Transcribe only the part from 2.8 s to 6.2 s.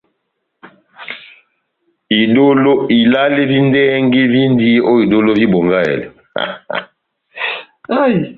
Ilale vi ndɛhɛgi víndi ó idólo vi Bongahɛlɛ.